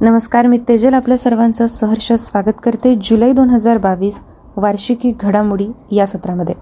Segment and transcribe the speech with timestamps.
[0.00, 0.94] नमस्कार मी तेजल.
[0.94, 4.20] आपल्या सर्वांचं सहर्ष स्वागत करते जुलै दोन हजार बावीस
[4.56, 6.54] वार्षिकी घडामोडी या सत्रामध्ये.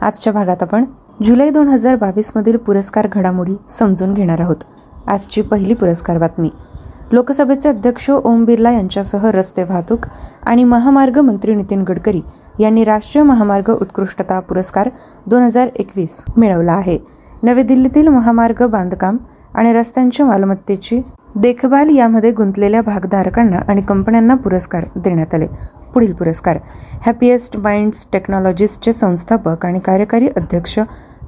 [0.00, 0.84] आजच्या भागात आपण
[1.24, 4.64] जुलै दोन हजार बावीसमधील पुरस्कार घडामोडी समजून घेणार आहोत.
[5.06, 6.50] आजची पहिली पुरस्कार बातमी.
[7.12, 10.06] लोकसभेचे अध्यक्ष ओम बिर्ला यांच्यासह रस्ते वाहतूक
[10.46, 12.22] आणि महामार्ग मंत्री नितीन गडकरी
[12.60, 14.88] यांनी राष्ट्रीय महामार्ग उत्कृष्टता पुरस्कार
[15.26, 16.98] दोन हजार एकवीस मिळवला आहे.
[17.42, 19.16] नवी दिल्लीतील महामार्ग बांधकाम
[19.54, 21.00] आणि रस्त्यांच्या मालमत्तेची
[21.40, 25.46] देखभाल यामध्ये गुंतलेल्या भागधारकांना आणि कंपन्यांना पुरस्कार देण्यात आले.
[25.94, 26.58] पुढील पुरस्कार
[27.02, 30.78] हॅपीएस्ट माइंड्स टेक्नॉलॉजीजचे संस्थापक आणि कार्यकारी अध्यक्ष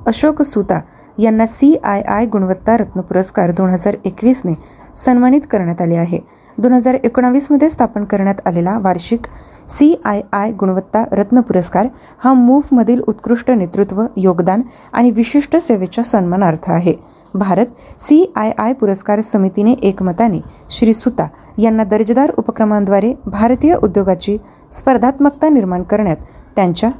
[0.06, 0.80] अशोक सुता
[1.18, 4.54] यांना सी आय आय गुणवत्ता रत्न पुरस्कार दोन हजार एकवीसने
[4.96, 6.18] सन्मानित करण्यात आले आहे.
[6.58, 9.26] दोन हजार एकोणावीसमध्ये स्थापन करण्यात आलेला वार्षिक
[9.68, 11.86] सी आय आय गुणवत्ता रत्न पुरस्कार
[12.18, 16.94] हा मूव्हमधील उत्कृष्ट नेतृत्व योगदान आणि विशिष्ट सेवेच्या सन्मानार्थ आहे.
[17.34, 17.66] भारत
[18.00, 24.36] सी आय आय पुरस्कार समितीने एकमताने श्री सुता यांना दर्जेदार उपक्रमांद्वारे भारतीय उद्योगाची
[24.72, 26.16] स्पर्धात्मकता निर्माण करण्यात
[26.56, 26.90] त्यांच्या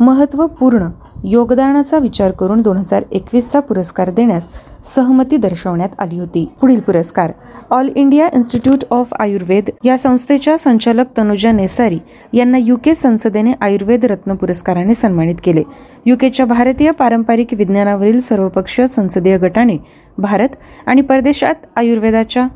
[0.00, 0.88] महत्त्वपूर्ण
[1.24, 4.48] योगदानाचा विचार करून दोन हजार एकवीसचा पुरस्कार देण्यास
[4.84, 6.44] सहमती दर्शवण्यात आली होती.
[6.60, 7.32] पुढील पुरस्कार
[7.70, 11.98] All India Institute of Ayurveda या संस्थेच्या संचालक तनुजा नेसारी
[12.32, 15.62] यांना युके संसदेने आयुर्वेद रत्न पुरस्काराने सन्मानित केले.
[16.06, 19.76] युकेच्या भारतीय पारंपरिक विज्ञानावरील सर्वपक्षीय संसदीय गटाने
[20.18, 22.46] भारत आणि परदेशात आयुर्वेदाच्या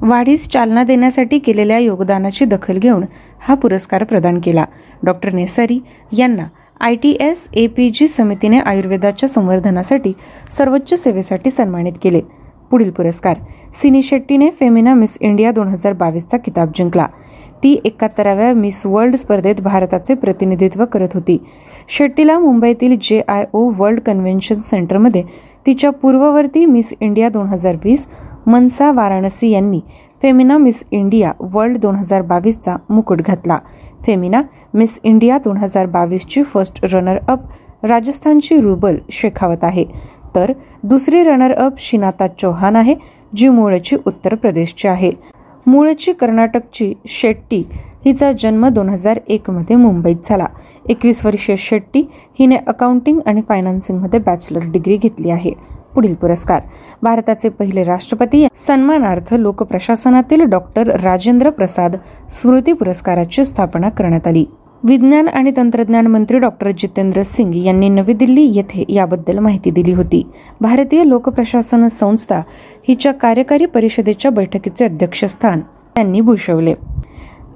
[0.00, 3.04] वाढीस चालना देण्यासाठी केलेल्या योगदानाची दखल घेऊन
[3.40, 4.64] हा पुरस्कार प्रदान केला.
[5.02, 5.78] डॉक्टर नेसारी
[6.12, 6.46] यांना
[6.80, 10.12] I T S A P G समितीने आयुर्वेदाच्या संवर्धनासाठी
[10.52, 12.20] सर्वोच्च सेवेसाठी सन्मानित केले.
[12.70, 13.36] पुढील पुरस्कार
[13.74, 17.06] सिनी शेट्टीने फेमिना मिस इंडिया दोन हजार बावीसचा किताब जिंकला.
[17.62, 21.38] ती एकाहत्तराव्या मिस वर्ल्ड स्पर्धेत भारताचे प्रतिनिधित्व करत होती.
[21.88, 25.22] शेट्टीला मुंबईतील जे आय ओ वर्ल्ड कन्व्हेन्शन सेंटरमध्ये
[25.66, 28.06] तिच्या पूर्ववर्ती मिस इंडिया दोन हजार वीस
[28.46, 29.80] मनसा वाराणसी यांनी
[30.22, 33.58] फेमिना मिस इंडिया वर्ल्ड दोन हजार बावीसचा मुकुट घातला.
[34.04, 34.42] फेमिना
[34.74, 39.84] मिस इंडिया दोन हजार बावीसची फर्स्ट रनर अप राजस्थानची रुबल शेखावत आहे.
[40.34, 40.52] तर
[40.82, 42.94] दुसरी रनर अप शिनाता चौहान आहे
[43.36, 45.10] जी मूळची उत्तर प्रदेशची आहे.
[45.66, 47.62] मूळची कर्नाटकची शेट्टी
[48.04, 50.46] हिचा जन्म दोन हजार एकमध्ये मुंबईत झाला.
[50.88, 52.02] एकवीस वर्षीय शेट्टी
[52.38, 55.52] हिने अकाउंटिंग आणि फायनान्सिंगमध्ये बॅचलर डिग्री घेतली आहे.
[55.96, 56.62] पुढील पुरस्कार.
[57.02, 61.96] भारताचे पहिले राष्ट्रपती सन्मानार्थ लोकप्रशासनातील डॉक्टर राजेंद्र प्रसाद
[62.30, 64.44] स्मृती पुरस्काराची स्थापना करण्यात आली.
[64.84, 70.22] विज्ञान आणि तंत्रज्ञान मंत्री डॉक्टर जितेंद्र सिंग यांनी नवी दिल्ली येथे याबद्दल माहिती दिली होती.
[70.60, 72.40] भारतीय लोकप्रशासन संस्था
[72.88, 75.60] हिच्या कार्यकारी परिषदेच्या बैठकीचे अध्यक्षस्थान
[75.94, 76.74] त्यांनी भूषवले.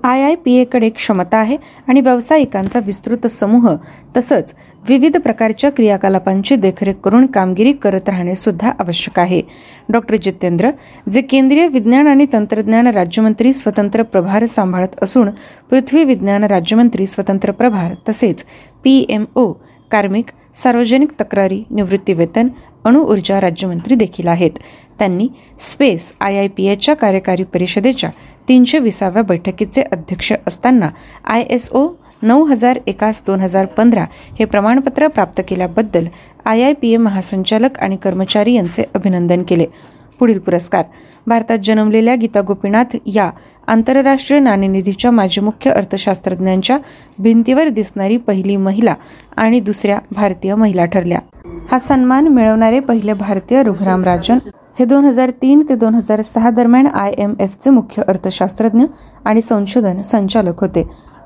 [0.05, 1.57] आय आय पी एकडे क्षमता आहे
[1.89, 3.69] आणि व्यावसायिकांचा विस्तृत समूह
[4.17, 4.55] तसंच
[4.89, 9.43] विविध प्रकारच्या क्रियाकलापांची देखरेख करून कामगिरी करत राहणे सुद्धा आवश्यक आहे.
[9.89, 10.71] डॉक्टर जितेंद्र
[11.13, 15.31] जे केंद्रीय विज्ञान आणि तंत्रज्ञान राज्यमंत्री स्वतंत्र प्रभार सांभाळत असून
[15.71, 18.45] पृथ्वी विज्ञान राज्यमंत्री स्वतंत्र प्रभार तसेच
[18.85, 19.53] पी एम ओ
[19.91, 22.49] कार्मिक सार्वजनिक तक्रारी निवृत्तीवेतन
[22.85, 24.51] अणुऊर्जा राज्यमंत्री देखील आहेत.
[24.99, 25.29] त्यांनी
[25.61, 28.11] स्पेस आय आय पी एच्या कार्यकारी परिषदेच्या
[28.51, 30.89] तीनशे विसाव्या बैठकीचे अध्यक्ष असताना
[31.33, 31.87] आय एस ओ
[32.23, 34.05] नऊ हजार एकास दोन हजार पंधरा
[34.39, 36.07] हे प्रमाणपत्र प्राप्त केल्याबद्दल
[36.45, 39.67] आय आय पी ए महासंचालक आणि कर्मचारी यांचे अभिनंदन केले.
[40.21, 40.85] पुढील पुरस्कार
[41.27, 43.31] भारतात जन्मलेल्या गीता गोपीनाथ या
[43.69, 46.79] आंतरराष्ट्रीय नाणेनिधीच्या माजी मुख्य अर्थशास्त्रज्ञांच्या
[47.19, 48.95] भिंतीवर दिसणारी पहिली महिला
[49.37, 51.19] आणि दुसऱ्या भारतीय महिला ठरल्या.
[51.71, 54.39] हा सन्मान मिळवणारे पहिले भारतीय रुघराम राजन
[54.77, 58.85] हे दोन हजार तीन ते दोन हजार सहा दरम्यान आय एम एफचे मुख्य अर्थशास्त्रज्ञ
[59.25, 60.83] आणि संशोधन संचालक होते.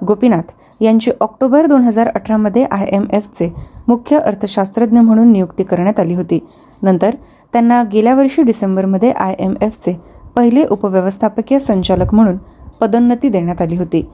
[0.06, 3.48] गोपीनाथ यांची ऑक्टोबर दोन हजार अठरामध्ये आय एम एफचे
[3.88, 6.38] मुख्य अर्थशास्त्रज्ञ म्हणून नियुक्ती करण्यात आली होती.
[6.82, 7.14] नंतर
[7.52, 9.96] त्यांना गेल्या वर्षी डिसेंबरमध्ये आय एम एफचे
[10.36, 12.38] पहिले उपव्यवस्थापकीय संचालक म्हणून
[12.80, 14.04] पदोन्नती देण्यात आली होती.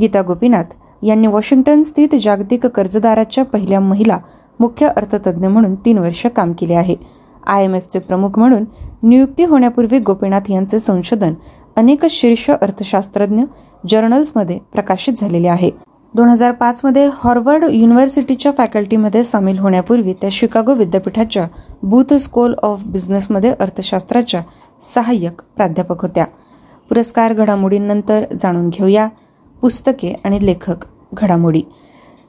[0.00, 4.18] गीता गोपीनाथ यांनी वॉशिंग्टन स्थित जागतिक कर्जदाराच्या पहिल्या महिला
[4.60, 6.96] मुख्य अर्थतज्ञ म्हणून तीन वर्ष काम केले आहे.
[7.46, 8.64] आय एम एफचे प्रमुख म्हणून
[9.02, 11.34] नियुक्ती होण्यापूर्वी गोपीनाथ यांचे संशोधन
[11.76, 13.42] अनेक शीर्ष अर्थशास्त्रज्ञ
[13.88, 15.70] जर्नल्समध्ये प्रकाशित झालेले आहे.
[16.14, 21.46] दोन हजार पाचमध्ये हॉर्वर्ड युनिव्हर्सिटीच्या फॅकल्टीमध्ये सामील होण्यापूर्वी त्या शिकागो विद्यापीठाच्या
[21.82, 24.40] बूथ स्कूल ऑफ बिझनेसमध्ये अर्थशास्त्राच्या
[24.80, 26.24] सहाय्यक प्राध्यापक होत्या.
[26.88, 29.08] पुरस्कार घडामोडींनंतर जाणून घेऊया.
[29.60, 30.84] पुस्तके आणि लेखक
[31.14, 31.62] घडामोडी.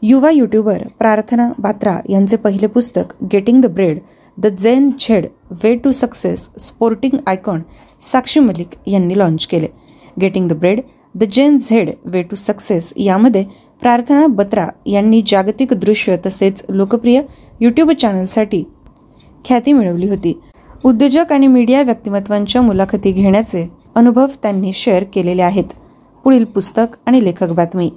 [0.01, 3.99] युवा युट्यूबर प्रार्थना बात्रा यांचे पहिले पुस्तक getting the bread
[4.37, 5.25] the Gen Z
[5.63, 7.61] way to success sporting icon
[8.01, 9.67] Sakshi Malik यांनी लॉन्च केले.
[10.21, 10.81] Getting the bread
[11.15, 13.45] the Gen Z way to success यामध्ये
[13.81, 17.21] प्रार्थना बत्रा यांनी जागतिक दृश्य तसेच लोकप्रिय
[17.61, 18.63] यूट्यूब चॅनलसाठी
[19.45, 20.39] ख्याती मिळवली होती.
[20.83, 25.63] उद्योजक आणि मीडिया व्यक्तिमत्वांच्या मुलाखती घेण्याचे अनुभव त्यांनी शेअर केलेले आहेत.
[26.23, 27.89] पुढील पुस्तक आणि लेखक बातमी.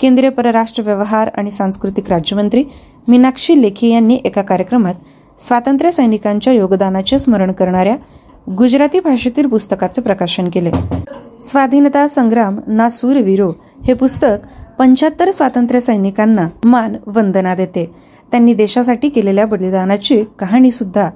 [0.00, 2.64] केंद्रीय परराष्ट्र व्यवहार आणि सांस्कृतिक राज्यमंत्री
[3.08, 4.94] मीनाक्षी लेखी यांनी एका कार्यक्रमात
[5.38, 7.96] स्वातंत्र्य सैनिकांच्या योगदानाचे स्मरण करणाऱ्या
[8.56, 10.70] गुजराती भाषेतील पुस्तकाचे प्रकाशन केले.
[11.40, 13.52] स्वाधीनता संग्राम ना सूरवीरो
[13.84, 14.46] हे पुस्तक
[14.78, 17.94] पंच्याहत्तर स्वातंत्र्य सैनिकांना मान वंदना देते.
[18.30, 21.10] त्यांनी देशासाठी केलेल्या बलिदानाची कहाणी सुद्धा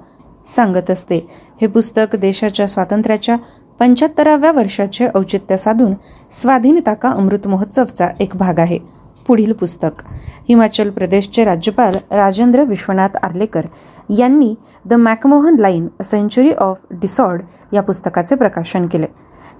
[0.55, 1.29] सांगत असते.
[1.61, 3.35] हे पुस्तक देशाच्या स्वातंत्र्याच्या
[3.79, 5.93] पंच्याहत्तराव्या वर्षाचे औचित्य साधून
[6.31, 8.79] स्वाधीनता का अमृत महोत्सवचा एक भाग आहे.
[9.27, 10.03] पुढील पुस्तक.
[10.49, 13.65] हिमाचल प्रदेशचे राज्यपाल राजेंद्र विश्वनाथ आर्लेकर
[14.09, 14.55] यांनी
[14.85, 17.41] the McMahon Line century of discord
[17.73, 19.05] या पुस्तकाचे प्रकाशन केले.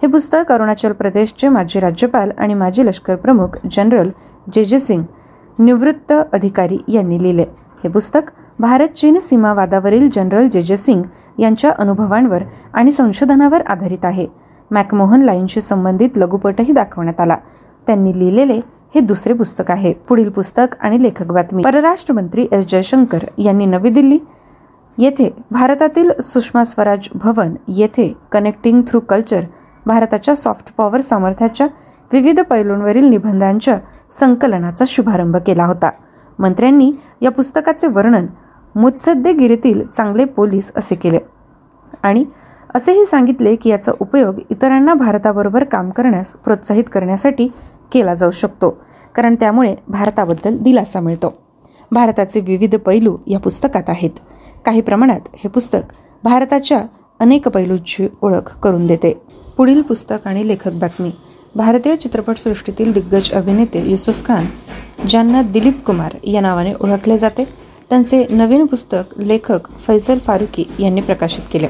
[0.02, 4.10] हे पुस्तक अरुणाचल प्रदेशचे माजी राज्यपाल आणि माजी लष्कर प्रमुख जनरल
[4.56, 5.04] जे जे सिंग
[5.60, 7.46] निवृत्त अधिकारी यांनी लिहिले.
[7.84, 11.04] हे पुस्तक भारत चीन सीमावादावरील जनरल जे जे सिंग
[11.40, 14.28] यांच्या अनुभवांवर आणि संशोधनावर आधारित आहे.
[14.72, 17.38] मॅकमोहन लाईनशी संबंधित लघुपटही दाखवण्यात आला.
[17.88, 18.62] त्यांनी लिहिलेले
[18.96, 19.94] हे दुसरे पुस्तक आहे.
[19.94, 21.64] पुढील पुस्तक आणि लेखक बातमी.
[21.64, 24.18] परराष्ट्र मंत्री एस जयशंकर यांनी नवी दिल्ली
[24.98, 29.44] येथे भारतातील सुषमा स्वराज भवन येथे कनेक्टिंग थ्रू कल्चर
[29.86, 31.68] भारताच्या सॉफ्ट पॉवर सामर्थ्याच्या
[32.14, 33.80] विविध पैलूंवरील निबंधांच्या
[34.12, 35.90] संकलनाचा शुभारंभ केला होता.
[36.40, 36.92] मंत्र्यांनी
[37.22, 38.26] या पुस्तकाचे वर्णन
[38.76, 41.20] मुत्सद्देगिरीतील चांगले पोलीस असे केले.
[42.04, 42.26] आणि
[42.76, 47.48] असेही सांगितले की याचा उपयोग इतरांना भारताबरोबर काम करण्यास प्रोत्साहित करण्यासाठी
[47.92, 48.78] केला जाऊ शकतो
[49.16, 51.34] कारण त्यामुळे भारताबद्दल दिलासा मिळतो.
[51.92, 54.20] भारताचे विविध पैलू या पुस्तकात आहेत.
[54.68, 55.94] काही प्रमाणात हे पुस्तक
[56.24, 56.80] भारताच्या
[57.20, 59.14] अनेक पैलूंची ओळख करून देते.
[59.58, 61.12] पुढील पुस्तक आणि लेखक बातमी.
[61.56, 64.46] भारतीय चित्रपटसृष्टीतील दिग्गज अभिनेते युसुफ खान
[65.10, 67.46] ज्यांना दिलीप कुमार या नावाने ओळखले जाते
[67.90, 71.68] त्यांचे नवीन पुस्तक लेखक फैसल फारुकी यांनी प्रकाशित केले.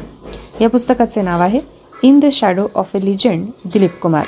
[0.61, 1.59] या पुस्तकाचे नाव आहे
[2.03, 4.23] in the shadow of a legend Dilip Kumar.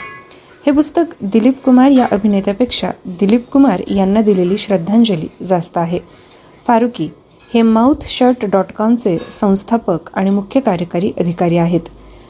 [0.65, 5.99] हे पुस्तक दिलीप कुमार या अभिनेत्यापेक्षा दिलीप कुमार यांना दिलेली श्रद्धांजली जास्त आहे.
[6.67, 7.09] फारुकी
[7.53, 11.79] हे माउथ शर्ट डॉट कॉमचे संस्थापक आणि मुख्य कार्यकारी अधिकारी आहेत.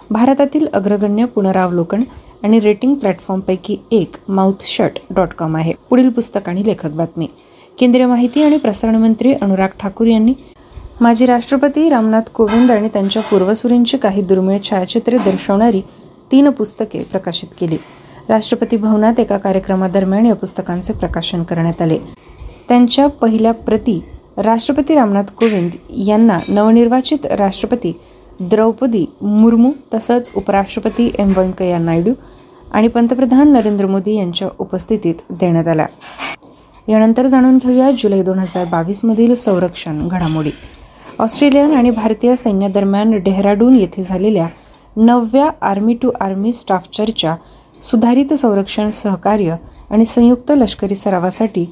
[0.10, 2.04] भारतातील अग्रगण्य पुनरावलोकन
[2.44, 5.74] आणि रेटिंग प्लॅटफॉर्मपैकी एक माउथ शर्ट डॉट कॉम आहे.
[5.90, 7.28] पुढील पुस्तक आणि लेखक बातमी.
[7.80, 10.34] केंद्रीय माहिती आणि प्रसारण मंत्री अनुराग ठाकूर यांनी
[11.02, 15.82] माजी राष्ट्रपती रामनाथ कोविंद आणि त्यांच्या पूर्वसुरींची काही दुर्मिळ छायाचित्रे दर्शवणारी
[16.32, 17.78] तीन पुस्तके प्रकाशित केली.
[18.30, 21.98] राष्ट्रपती भवनात एका कार्यक्रमादरम्यान या पुस्तकांचे प्रकाशन करण्यात आले.
[22.68, 24.04] त्यांच्या पहिल्या प्रती
[24.40, 25.72] राष्ट्रपती रामनाथ कोविंद
[26.08, 27.92] यांना नवनिर्वाचित राष्ट्रपती
[28.42, 32.14] द्रौपदी मुर्मू तसंच उपराष्ट्रपती एम व्यंकय्या नायडू
[32.74, 35.86] आणि पंतप्रधान नरेंद्र मोदी यांच्या उपस्थितीत देण्यात आल्या.
[36.88, 40.52] यानंतर जाणून घेऊया जुलै दोन हजार बावीसमधील संरक्षण घडामोडी.
[41.20, 44.48] ऑस्ट्रेलियन आणि भारतीय सैन्यादरम्यान डेहराडून येथे झालेल्या
[44.98, 47.36] नवव्या आर्मी टू आर्मी स्टाफ चर्चा
[47.82, 49.56] सुधारित संरक्षण सहकार्य
[49.90, 51.66] आणि संयुक्त लष्करी सरावासाठी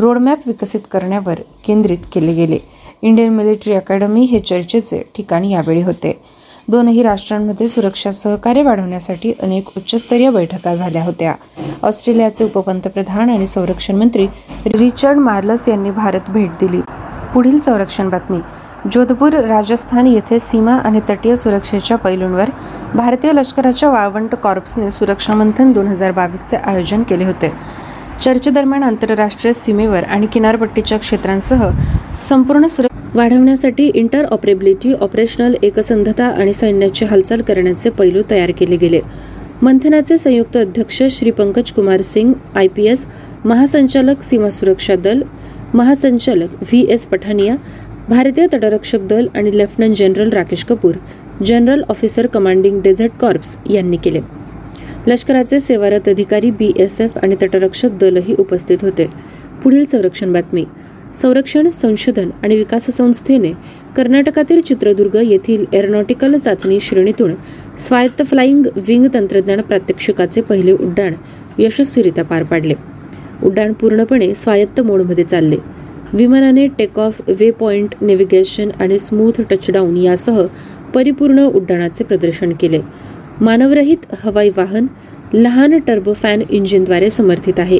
[0.00, 2.58] रोडमॅप विकसित करण्यावर केंद्रित केले गेले.
[3.02, 6.12] इंडियन मिलिटरी अकॅडमी हे चर्चेचे ठिकाण यावेळी होते.
[6.68, 11.34] दोनही राष्ट्रांमध्ये सुरक्षा सहकार्य वाढवण्यासाठी अनेक उच्चस्तरीय बैठका झाल्या होत्या.
[11.82, 14.26] ऑस्ट्रेलियाचे उपपंतप्रधान आणि संरक्षण मंत्री
[14.66, 16.80] रिचर्ड मार्लस यांनी भारत भेट दिली.
[17.34, 18.38] पुढील संरक्षण बातमी.
[18.92, 22.50] जोधपूर राजस्थान येथे सीमा आणि तटीय सुरक्षेच्या पैलूंवर
[22.94, 27.52] भारतीय लष्कराच्या वाळवंट कॉर्प्सने सुरक्षा मंथन दोन हजार बावीसचे आयोजन केले होते.
[28.22, 31.68] चर्चेदरम्यान आंतरराष्ट्रीय सीमेवर आणि किनारपट्टीच्या क्षेत्रांसह
[32.28, 39.00] संपूर्ण सुरक्षा वाढवण्यासाठी इंटर ऑपरेबिलिटी ऑपरेशनल एकसंधता आणि सैन्याची हालचाल करण्याचे पैलू तयार केले गेले.
[39.62, 43.06] मंथनाचे संयुक्त अध्यक्ष Shri Pankaj Kumar Singh I P S
[43.44, 45.22] महासंचालक सीमा सुरक्षा दल
[45.74, 47.54] महासंचालक व्ही एस पठानिया
[48.08, 50.94] भारतीय तटरक्षक दल आणि lieutenant general Rakesh Kapoor
[51.44, 54.20] general officer commanding desert corps यांनी केले.
[55.06, 59.06] लष्कराचे सेवारत अधिकारी बी एस एफ आणि तटरक्षक दलही उपस्थित होते.
[59.64, 60.64] पुढील संरक्षण बातमी.
[61.16, 63.52] संरक्षण संशोधन आणि विकास संस्थेने
[63.96, 67.34] कर्नाटकातील चित्रदुर्ग येथील एरोनॉटिकल चाचणी श्रेणीतून
[67.78, 71.14] स्वायत्त फ्लाईंग विंग तंत्रज्ञान प्रात्यक्षिकाचे पहिले उड्डाण
[71.58, 72.74] यशस्वीरित्या पार पाडले.
[73.44, 75.56] उड्डाण पूर्णपणे स्वायत्त मोडमध्ये चालले.
[76.12, 80.46] विमानाने take off way point navigation आणि स्मूथ टचडाऊन यासह
[80.94, 82.80] परिपूर्ण उड्डाणाचे प्रदर्शन केले.
[83.40, 84.86] मानवरहित हवाई वाहन
[85.32, 87.78] लहान टर्बोफॅन इंजिनद्वारे समर्थित आहे.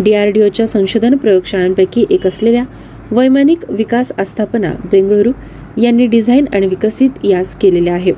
[0.00, 2.64] डीआरडीओच्या संशोधन प्रयोगशाळांपैकी एक असलेल्या
[3.10, 5.32] वैमानिक विकास आस्थापना बेंगळुरू
[5.82, 8.12] यांनी डिझाईन आणि विकसित यास केलेले आहे.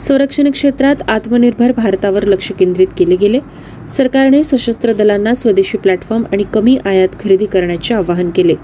[0.00, 3.38] संरक्षण क्षेत्रात आत्मनिर्भर भारतावर लक्ष केंद्रित केले गेले.
[3.88, 8.54] सरकारने सशस्त्र दलांना स्वदेशी प्लॅटफॉर्म आणि कमी आयात खरेदी करण्याचे आवाहन केले.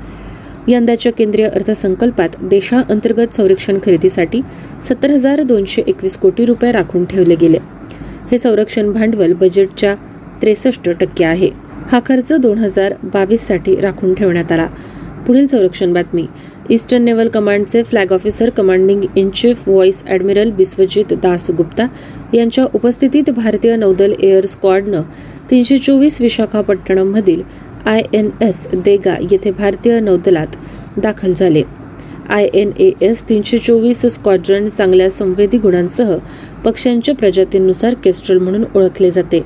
[0.69, 4.41] यंदाच्या केंद्रीय अर्थसंकल्पात देशाअंतर्गत संरक्षण खरेदीसाठी
[4.89, 7.59] सत्तर हजार दोनशे एकवीस कोटी रुपये राखून ठेवले गेले.
[8.31, 9.95] हे संरक्षण भांडवल बजेटच्या
[10.43, 11.51] त्रेसष्ट टक्के आहे.
[11.91, 14.67] हा खर्च दोन हजार बावीससाठी राखून ठेवण्यात आला.
[15.27, 16.27] पुढील संरक्षण बातमी.
[16.71, 21.87] ईस्टर्न नेव्हल कमांडचे flag officer commanding in chief vice admiral Biswajit Das Gupta
[22.35, 25.03] यांच्या उपस्थितीत भारतीय नौदल एअर स्क्वॉडनं
[25.51, 27.43] तीनशे चोवीस विशाखापट्टणममधील
[27.87, 30.57] आय एन एस देगा येथे भारतीय नौदलात
[30.97, 31.63] दाखल झाले.
[32.29, 36.15] आय एन ए एस तीनशे चोवीस स्क्वॉड्रन चांगल्या संवेदी गुणांसह
[36.65, 39.43] पक्ष्यांच्या प्रजातींनुसार केस्ट्रल म्हणून ओळखले जाते.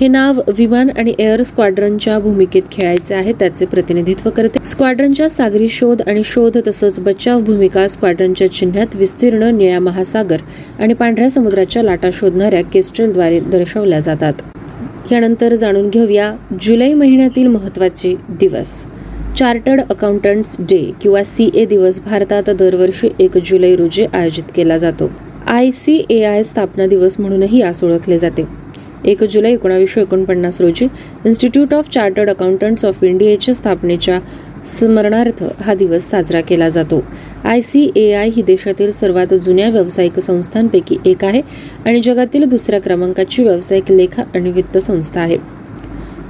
[0.00, 4.64] हे नाव विमान आणि एअर स्क्वाड्रनच्या भूमिकेत खेळायचे आहे त्याचे प्रतिनिधित्व करते.
[4.64, 10.40] स्क्वाड्रनच्या सागरी शोध आणि शोध तसंच बचाव भूमिका स्क्वाड्रनच्या चिन्हात विस्तीर्ण निळ्या महासागर
[10.78, 14.42] आणि पांढऱ्या समुद्राच्या लाटा शोधणाऱ्या केस्ट्रलद्वारे दर्शवल्या जातात.
[15.10, 18.84] यानंतर जाणून घेऊया जुलै महिन्यातील महत्त्वाचे दिवस.
[19.38, 25.10] चार्टर्ड अकाउंटंट्स डे किंवा सी ए दिवस भारतात दरवर्षी एक जुलै रोजी आयोजित केला जातो.
[25.46, 28.44] आय सी ए आय स्थापना दिवस म्हणूनही यास ओळखले जाते.
[29.04, 30.86] एक जुलै एकोणावीसशे एकोणपन्नास रोजी
[31.26, 34.18] institute of chartered accountants of इंडियाच्या स्थापनेच्या
[34.66, 37.02] स्मरणार्थ हा दिवस साजरा केला जातो.
[37.44, 41.40] आय सी ए आय ही देशातील सर्वात जुन्या व्यावसायिक संस्थांपैकी एक आहे
[41.84, 45.36] आणि जगातील दुसऱ्या क्रमांकाची व्यावसायिक लेखा आणि वित्त संस्था आहे.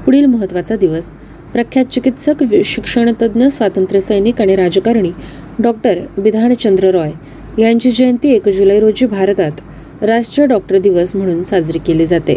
[0.05, 1.13] पुढील महत्त्वाचा दिवस
[1.53, 5.11] प्रख्यात चिकित्सक शिक्षणतज्ञ स्वातंत्र्य सैनिक आणि राजकारणी
[5.59, 7.11] डॉक्टर बिधानचंद्र रॉय
[7.59, 12.37] यांची जयंती एक जुलै रोजी भारतात राष्ट्रीय डॉक्टर दिवस म्हणून साजरी केली जाते.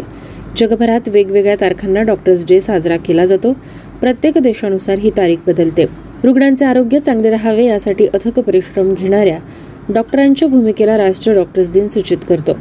[0.56, 3.52] जगभरात वेगवेगळ्या तारखांना डॉक्टर्स डे साजरा केला जातो.
[4.00, 5.86] प्रत्येक देशानुसार ही तारीख बदलते.
[6.24, 9.38] रुग्णांचे आरोग्य चांगले राहावे यासाठी अथक परिश्रम घेणाऱ्या
[9.94, 12.52] डॉक्टरांच्या भूमिकेला राष्ट्रीय डॉक्टर्स दिन सूचित करतो.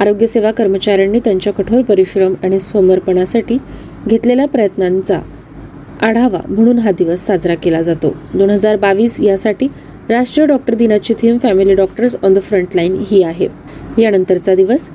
[0.00, 3.58] आरोग्य सेवा कर्मचाऱ्यांनी त्यांच्या कठोर परिश्रम आणि समर्पणासाठी
[4.08, 5.20] घेतलेल्या प्रयत्नांचा
[6.00, 8.14] आढावा म्हणून हा दिवस साजरा केला जातो.
[8.34, 9.68] दोन हजार बावीस यासाठी
[10.08, 13.48] राष्ट्रीय डॉक्टर दिनाची theme family doctors on the front line ही आहे.
[13.98, 14.88] यानंतरचा दिवस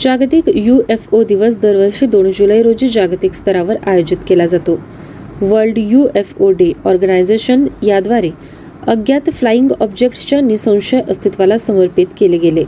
[0.00, 4.78] जागतिक यू एफ ओ दिवस दरवर्षी दोन जुलै रोजी जागतिक स्तरावर आयोजित केला जातो.
[5.42, 8.30] World U F O day organization याद्वारे
[8.86, 12.64] अज्ञात फ्लाईंग ऑब्जेक्ट्सच्या निसंशय अस्तित्वाला समर्पित केले गेले.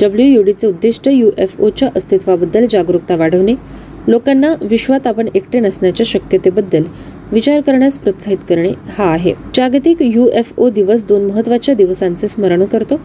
[0.00, 3.54] डब्ल्यू यू डीचे उद्दिष्ट यू एफ ओच्या अस्तित्वाबद्दल जागरूकता वाढवणे
[4.08, 6.82] लोकांना विश्वात आपण एकटे नसण्याच्या शक्यतेबद्दल
[7.32, 9.34] विचार करण्यास प्रोत्साहित करणे हा आहे.
[9.54, 13.00] जागतिक यू एफ ओ दिवस दोन महत्त्वाच्या दिवसांचे स्मरण करतो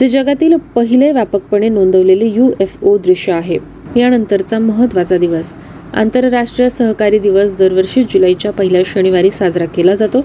[0.00, 3.58] जे जगातील पहिले व्यापकपणे नोंदवलेले यू एफ ओ दृश्य आहे.
[3.96, 5.52] यानंतरचा महत्त्वाचा दिवस
[5.94, 10.20] आंतरराष्ट्रीय सहकारी दिवस दरवर्षी जुलैच्या पहिल्या शनिवारी साजरा केला जातो.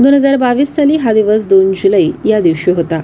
[0.00, 3.00] दोन हजार बावीस साली हा दिवस दोन जुलै या दिवशी होता.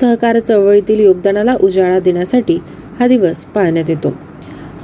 [0.00, 2.58] सहकार चळवळीतील योगदानाला उजाळा देण्यासाठी
[3.00, 4.14] हा दिवस पाळण्यात येतो.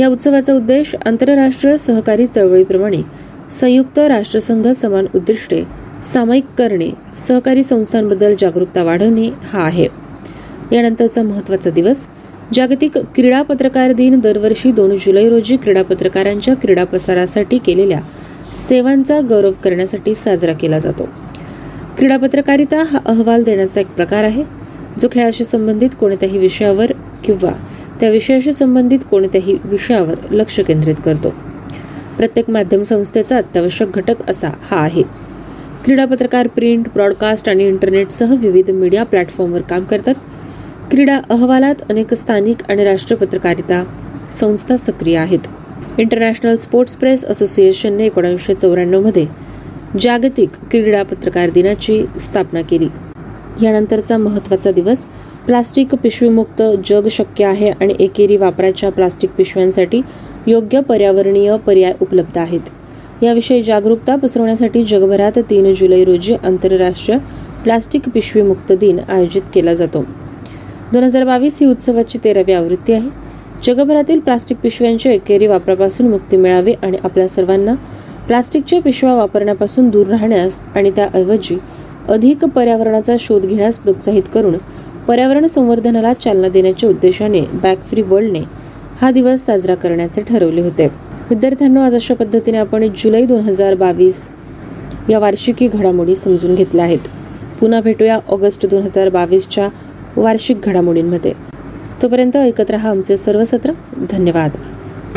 [0.01, 3.03] या उत्सवाचा उद्देश आंतरराष्ट्रीय सहकारी चळवळीप्रमाणे
[3.51, 5.63] संयुक्त राष्ट्रसंघ समान उद्दिष्टे
[6.05, 9.87] सामायिक करणे सहकारी संस्थांबद्दल जागरूकता वाढवणे हा आहे.
[10.73, 12.07] यानंतरचा महत्त्वाचा दिवस
[12.53, 18.01] जागतिक क्रीडा पत्रकार दिन दरवर्षी दोन जुलै रोजी क्रीडा पत्रकारांच्या क्रीडा प्रसारासाठी केलेल्या
[18.69, 21.09] सेवांचा गौरव करण्यासाठी साजरा केला जातो.
[21.99, 24.45] क्रीडा पत्रकारिता हा अहवाल देण्याचा एक प्रकार आहे
[24.99, 26.93] जो खेळाशी संबंधित कोणत्याही विषयावर
[27.25, 27.51] किंवा
[28.01, 31.35] त्या विषयाशी संबंधित कोणत्याही विषयावर लक्ष केंद्रित करतो.
[32.17, 35.03] प्रत्येक माध्यम संस्थेचा अत्यावश्यक घटक असा हा आहे.
[35.85, 40.15] क्रीडा पत्रकार प्रिंट ब्रॉडकास्ट आणि इंटरनेटसह विविध मीडिया प्लॅटफॉर्मवर काम करतात.
[40.93, 43.83] क्रीडा अहवालात अनेक स्थानिक आणि राष्ट्रीय पत्रकारिता
[44.41, 45.47] संस्था सक्रिय आहेत.
[45.99, 49.25] इंटरनॅशनल स्पोर्ट्स प्रेस असोसिएशनने एकोणीसशे चौऱ्याण्णवमध्ये
[50.01, 52.89] जागतिक क्रीडा पत्रकार दिनाची स्थापना केली.
[53.63, 55.05] यानंतरचा महत्त्वाचा दिवस
[55.47, 60.03] प्लास्टिक पिशवीमुक्त जग शक्य आहे आणि एकेरी वापराच्या प्लास्टिक पिशव्यांसाठी
[60.47, 62.71] योग्य पर्यावरणीय पर्याय उपलब्ध आहेत.
[63.23, 67.19] याविषयी जागरूकता पसरवण्यासाठी जगभरात तीन जुलै रोजी आंतरराष्ट्रीय
[67.65, 70.05] प्लास्टिक पिशवीमुक्त दिन आयोजित केला जातो.
[70.93, 73.09] दोन हजार बावीस ही उत्सवाची तेरावी आवृत्ती आहे.
[73.65, 77.75] जगभरातील प्लास्टिक पिशव्यांच्या एकेरी वापरापासून मुक्ती मिळावी आणि आपल्या सर्वांना
[78.27, 81.57] प्लास्टिकच्या पिशव्या वापरण्यापासून दूर राहण्यास आणि त्याऐवजी
[82.09, 84.55] अधिक पर्यावरणाचा शोध घेण्यास प्रोत्साहित करून
[85.09, 88.43] पर्यावरण संवर्धनाला चालना देण्याच्या उद्देशाने बॅक फ्री वर्ल्डने
[89.01, 90.87] हा दिवस साजरा करण्याचे ठरवले होते.
[91.31, 94.29] विद्यार्थ्यांना आज अशा पद्धतीने आपण जुलै दोन हजार बावीस
[95.11, 97.09] या वार्षिकी घडामोडी समजून घेतल्या आहेत.
[97.61, 99.69] पुन्हा भेटूया ऑगस्ट दोन हजार बावीसच्या
[100.17, 101.33] वार्षिक घडामोडींमध्ये.
[102.03, 103.73] तोपर्यंत ऐकत रहा आमचे सर्व सत्र.
[104.11, 104.51] धन्यवाद.